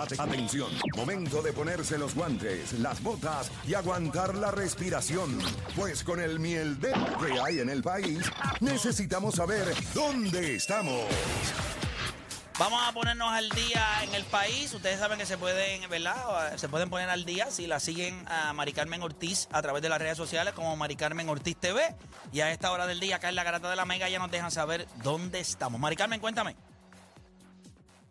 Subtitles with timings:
[0.00, 5.38] Atención, momento de ponerse los guantes, las botas y aguantar la respiración.
[5.76, 8.18] Pues con el miel de que hay en el país,
[8.60, 11.04] necesitamos saber dónde estamos.
[12.58, 14.72] Vamos a ponernos al día en el país.
[14.72, 16.56] Ustedes saben que se pueden, ¿verdad?
[16.56, 19.90] Se pueden poner al día si la siguen a Mari Carmen Ortiz a través de
[19.90, 21.94] las redes sociales como Mari Carmen Ortiz TV.
[22.32, 24.30] Y a esta hora del día, acá en la Garata de la Mega, ya nos
[24.30, 25.78] dejan saber dónde estamos.
[25.78, 26.56] Mari Carmen, cuéntame.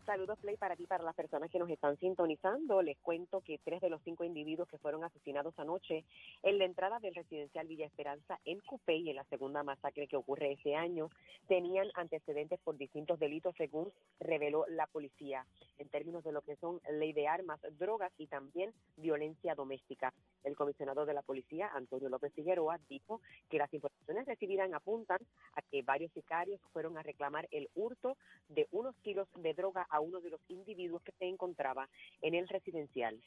[0.10, 2.82] Saludos, Play, para ti, para las personas que nos están sintonizando.
[2.82, 6.04] Les cuento que tres de los cinco individuos que fueron asesinados anoche
[6.42, 10.54] en la entrada del residencial Villa Esperanza en Cupey, en la segunda masacre que ocurre
[10.54, 11.12] ese año,
[11.48, 15.46] tenían antecedentes por distintos delitos, según reveló la policía,
[15.78, 20.12] en términos de lo que son ley de armas, drogas y también violencia doméstica.
[20.44, 25.20] El comisionado de la policía, Antonio López Figueroa, dijo que las informaciones recibidas apuntan
[25.54, 29.99] a que varios sicarios fueron a reclamar el hurto de unos kilos de droga a
[30.00, 31.90] uno de los individuos que se encontraba
[32.22, 33.20] en el residencial.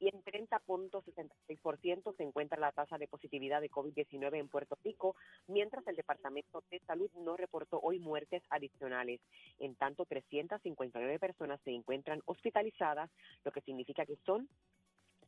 [0.00, 5.14] Y en 30.66% se encuentra la tasa de positividad de COVID-19 en Puerto Rico,
[5.46, 9.20] mientras el Departamento de Salud no reportó hoy muertes adicionales.
[9.60, 13.10] En tanto, 359 personas se encuentran hospitalizadas,
[13.44, 14.48] lo que significa que son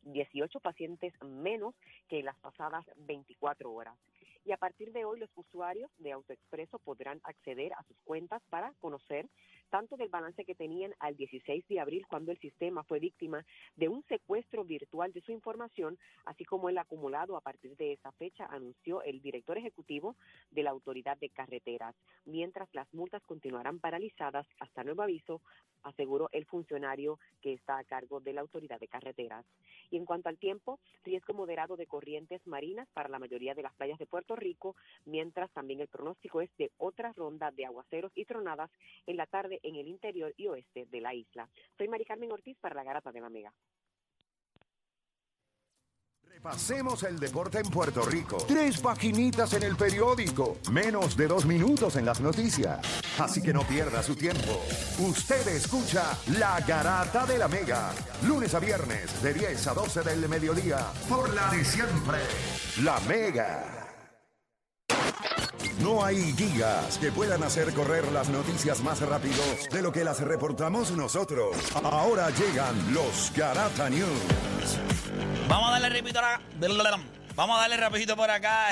[0.03, 1.75] 18 pacientes menos
[2.09, 3.97] que las pasadas 24 horas.
[4.45, 8.73] Y a partir de hoy los usuarios de AutoExpreso podrán acceder a sus cuentas para
[8.81, 9.29] conocer
[9.77, 13.45] tanto del balance que tenían al 16 de abril cuando el sistema fue víctima
[13.77, 18.11] de un secuestro virtual de su información, así como el acumulado a partir de esa
[18.13, 20.17] fecha, anunció el director ejecutivo
[20.51, 21.95] de la Autoridad de Carreteras.
[22.25, 25.43] Mientras las multas continuarán paralizadas hasta nuevo aviso,
[25.83, 29.45] aseguró el funcionario que está a cargo de la Autoridad de Carreteras.
[29.91, 33.75] Y en cuanto al tiempo, riesgo moderado de corrientes marinas para la mayoría de las
[33.75, 38.25] playas de Puerto Rico, mientras también el pronóstico es de otra ronda de aguaceros y
[38.25, 38.71] tronadas
[39.07, 41.49] en la tarde en el interior y oeste de la isla.
[41.77, 43.53] Soy Mari Carmen Ortiz para la Garata de la Mega.
[46.23, 48.37] Repasemos el deporte en Puerto Rico.
[48.47, 50.59] Tres paginitas en el periódico.
[50.71, 53.03] Menos de dos minutos en las noticias.
[53.19, 54.63] Así que no pierda su tiempo.
[54.99, 57.91] Usted escucha La Garata de la Mega.
[58.27, 60.93] Lunes a viernes de 10 a 12 del mediodía.
[61.09, 62.19] Por la de siempre.
[62.83, 63.86] La Mega.
[65.81, 70.21] No hay gigas que puedan hacer correr las noticias más rápido de lo que las
[70.21, 71.55] reportamos nosotros.
[71.85, 74.09] Ahora llegan los Garata News.
[75.49, 76.41] Vamos a darle rapidito a-
[77.35, 78.69] Vamos a darle rapidito por acá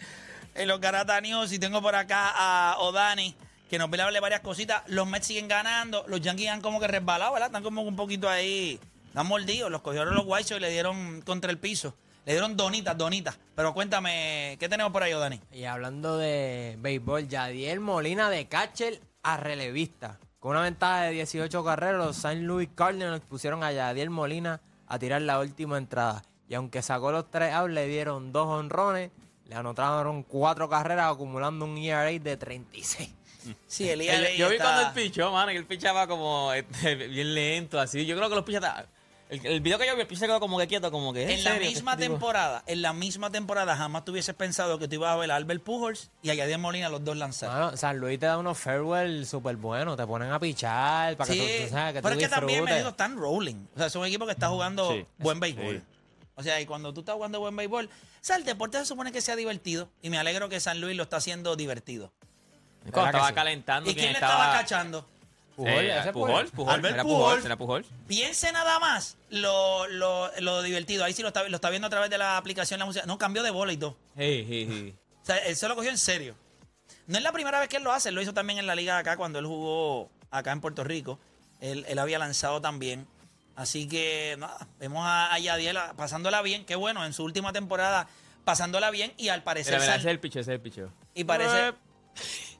[0.54, 1.52] en los Garata News.
[1.52, 3.36] Y tengo por acá a Odani,
[3.68, 4.82] que nos hablar varias cositas.
[4.86, 6.04] Los Mets siguen ganando.
[6.08, 7.48] Los Yankees han como que resbalado, ¿verdad?
[7.48, 8.80] Están como un poquito ahí.
[9.08, 9.70] Están mordidos.
[9.70, 11.94] Los cogieron los White y le dieron contra el piso.
[12.28, 13.38] Le dieron donitas, donitas.
[13.54, 15.40] Pero cuéntame, ¿qué tenemos por ahí, Odani?
[15.50, 20.18] Y hablando de béisbol, Yadiel Molina de catcher a relevista.
[20.38, 22.42] Con una ventaja de 18 carreras, los St.
[22.42, 26.22] Louis Cardinals pusieron a Yadiel Molina a tirar la última entrada.
[26.50, 29.10] Y aunque sacó los tres outs, le dieron dos honrones,
[29.46, 33.08] le anotaron cuatro carreras, acumulando un ERA de 36.
[33.66, 36.94] Sí, el ERA yo vi está- cuando él pichó, mano, que él pichaba como este,
[37.08, 38.04] bien lento, así.
[38.04, 38.84] Yo creo que los pichas.
[39.30, 41.22] El, el video que yo vi, el picha quedó como que quieto, como que.
[41.34, 41.68] En la serio?
[41.68, 45.30] misma temporada, en la misma temporada, jamás tú hubieses pensado que tú ibas a ver
[45.30, 47.50] a Albert Pujols y a Yadier Molina los dos lanzar.
[47.50, 51.38] Bueno, San Luis te da unos farewell súper buenos, te ponen a pichar para Sí,
[51.38, 53.66] que tú, tú sabes, que pero tú es que también me están rolling.
[53.74, 55.76] O sea, es un equipo que está jugando Sí, buen béisbol.
[55.76, 55.82] sí.
[56.34, 57.90] O sea, y cuando tú estás jugando buen béisbol, o
[58.22, 59.90] sea, el deporte se supone que sea divertido.
[60.02, 62.12] Y me alegro que San Luis lo está haciendo divertido.
[62.92, 63.34] Cuando ¿Verdad que estaba sí?
[63.34, 65.06] calentando, ¿Y quién le estaba, estaba cachando?
[65.58, 66.50] Pujol, Eh, ese Pujol, Pujol.
[66.52, 67.18] Pujol, Albert era Pujol.
[67.34, 67.84] Pujol, era Pujol.
[68.06, 71.04] Piense nada más lo, lo, lo divertido.
[71.04, 73.04] Ahí sí lo está, lo está viendo a través de la aplicación la música.
[73.06, 73.96] No, cambió de bola y todo.
[74.16, 74.94] Sí, sí, sí.
[75.22, 76.34] O sea, él se lo cogió en serio.
[77.08, 78.74] No es la primera vez que él lo hace, él lo hizo también en la
[78.74, 81.18] liga de acá cuando él jugó acá en Puerto Rico.
[81.60, 83.06] Él, él había lanzado también.
[83.56, 87.52] Así que nada, vemos a, a Yadiel a- pasándola bien, qué bueno, en su última
[87.52, 88.06] temporada
[88.44, 90.60] pasándola bien y al parecer Mira, mira, sal- ese es el picho, ese es el
[90.60, 90.92] picho.
[91.14, 91.72] y parece Eh,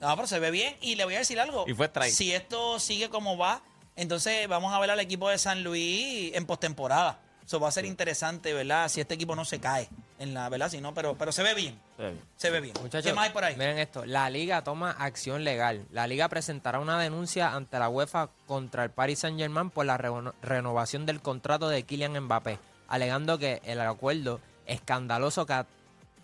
[0.01, 1.65] no, pero se ve bien y le voy a decir algo.
[1.67, 2.13] Y fue strike.
[2.13, 3.63] Si esto sigue como va,
[3.97, 7.21] entonces vamos a ver al equipo de San Luis en postemporada.
[7.45, 8.89] Eso va a ser interesante, ¿verdad?
[8.91, 9.89] Si este equipo no se cae
[10.19, 10.71] en la, ¿verdad?
[10.71, 11.81] Si no, pero, pero se ve bien.
[11.97, 12.23] se ve bien.
[12.37, 12.75] Se ve bien.
[12.83, 13.57] Muchachos, ¿Qué más hay por ahí?
[13.57, 14.05] miren esto.
[14.05, 15.87] La liga toma acción legal.
[15.91, 20.35] La liga presentará una denuncia ante la UEFA contra el Paris Saint-Germain por la reno-
[20.43, 25.67] renovación del contrato de Kylian Mbappé, alegando que el acuerdo escandaloso que at-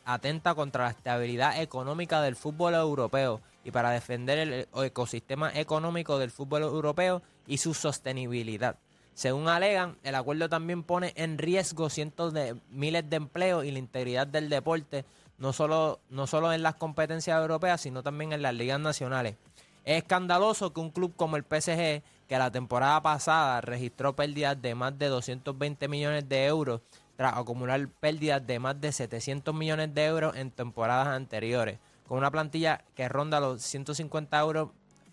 [0.04, 6.30] atenta contra la estabilidad económica del fútbol europeo y para defender el ecosistema económico del
[6.30, 8.76] fútbol europeo y su sostenibilidad.
[9.14, 13.78] Según alegan, el acuerdo también pone en riesgo cientos de miles de empleos y la
[13.78, 15.04] integridad del deporte,
[15.38, 19.36] no solo, no solo en las competencias europeas, sino también en las ligas nacionales.
[19.84, 24.74] Es escandaloso que un club como el PSG, que la temporada pasada registró pérdidas de
[24.74, 26.80] más de 220 millones de euros
[27.16, 32.30] tras acumular pérdidas de más de 700 millones de euros en temporadas anteriores, con una
[32.30, 34.70] plantilla que ronda los 150 euros,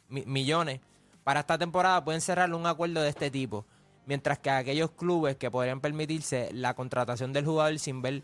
[0.09, 0.79] mi- millones.
[1.23, 3.65] Para esta temporada pueden cerrar un acuerdo de este tipo,
[4.05, 8.23] mientras que aquellos clubes que podrían permitirse la contratación del jugador sin ver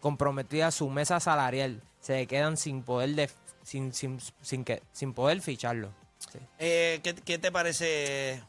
[0.00, 3.30] comprometida su mesa salarial se quedan sin poder de,
[3.62, 5.90] sin, sin, sin, que, sin poder ficharlo.
[6.32, 6.38] Sí.
[6.58, 8.42] Eh, ¿qué, qué te parece?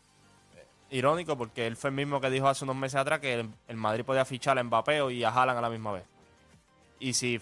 [0.89, 3.77] Irónico porque él fue el mismo que dijo hace unos meses atrás que el, el
[3.77, 6.03] Madrid podía fichar a Mbappé y a Haaland a la misma vez.
[6.99, 7.39] Y si,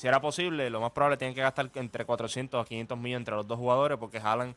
[0.00, 3.34] si era posible, lo más probable tienen que gastar entre 400 a 500 millones entre
[3.36, 4.54] los dos jugadores porque Haaland,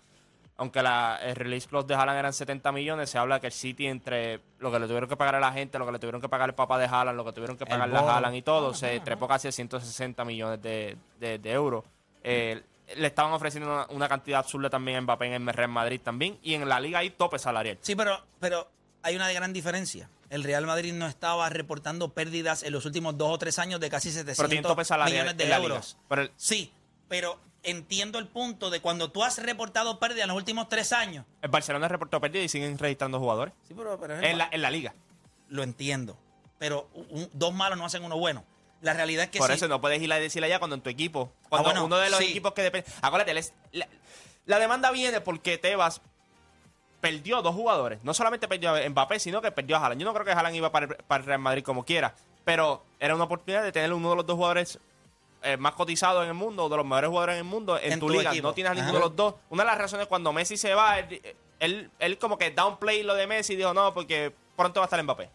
[0.56, 3.88] aunque la, el release clause de Haaland eran 70 millones, se habla que el City
[3.88, 6.30] entre lo que le tuvieron que pagar a la gente, lo que le tuvieron que
[6.30, 8.14] pagar el papá de Haaland, lo que tuvieron que pagar la bono.
[8.14, 11.84] Haaland y todo, se trepó casi a 160 millones de, de- de euros.
[12.24, 12.62] Eh,
[12.96, 16.38] le estaban ofreciendo una, una cantidad absurda también a Mbappé en el Real Madrid también.
[16.42, 17.78] Y en la liga hay tope salarial.
[17.82, 18.70] Sí, pero, pero
[19.02, 20.08] hay una gran diferencia.
[20.34, 23.90] El Real Madrid no estaba reportando pérdidas en los últimos dos o tres años de
[23.90, 25.98] casi 700 Pero tiene tope salarial millones de euros.
[26.10, 26.72] Pero el- Sí,
[27.08, 31.26] pero entiendo el punto de cuando tú has reportado pérdidas en los últimos tres años.
[31.42, 33.54] El Barcelona reportó pérdida y siguen registrando jugadores.
[33.68, 34.94] Sí, pero, pero En la, en la liga.
[35.50, 36.18] lo entiendo.
[36.58, 38.44] Pero un- dos malos no hacen uno bueno.
[38.82, 39.56] La realidad es que Por sí.
[39.56, 41.32] eso no puedes ir a decirle allá cuando en tu equipo.
[41.48, 42.26] Cuando bueno, uno de los sí.
[42.26, 42.90] equipos que depende.
[43.02, 43.88] Acuérdate, les- la,
[44.46, 46.02] la demanda viene porque Tebas
[47.04, 48.00] perdió dos jugadores.
[48.02, 50.00] No solamente perdió a Mbappé, sino que perdió a Haaland.
[50.00, 52.16] Yo no creo que Haaland iba para el, para el Real Madrid como quiera.
[52.46, 54.80] Pero era una oportunidad de tener uno de los dos jugadores
[55.42, 58.00] eh, más cotizados en el mundo, de los mejores jugadores en el mundo, en, En
[58.00, 58.32] tu, tu liga.
[58.32, 58.48] equipo.
[58.48, 59.00] No tienes a ninguno Ajá.
[59.04, 59.36] de los dos.
[59.50, 61.22] Una de las razones cuando Messi se va, él,
[61.60, 64.88] él, él como que downplay lo de Messi y dijo, no, porque pronto va a
[64.88, 65.30] estar Mbappé.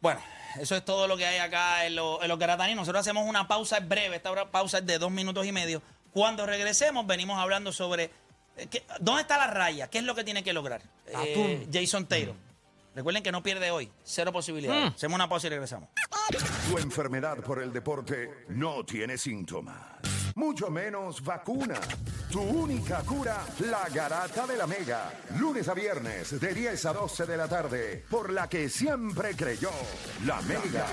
[0.00, 0.20] Bueno,
[0.60, 2.74] eso es todo lo que hay acá en, lo- en los Garatani.
[2.74, 4.16] Nosotros hacemos una pausa breve.
[4.16, 5.82] Esta pausa es de dos minutos y medio.
[6.12, 8.10] Cuando regresemos, venimos hablando sobre
[9.00, 12.34] dónde está la raya, qué es lo que tiene que lograr eh, Jason Taylor.
[12.94, 14.94] Recuerden que no pierde hoy, cero posibilidades.
[14.94, 15.88] Hacemos una pausa y regresamos.
[16.68, 19.76] Tu enfermedad por el deporte no tiene síntomas,
[20.34, 21.78] mucho menos vacuna.
[22.30, 25.12] Tu única cura, la garata de la mega.
[25.38, 29.70] Lunes a viernes, de 10 a 12 de la tarde, por la que siempre creyó,
[30.26, 30.86] la mega.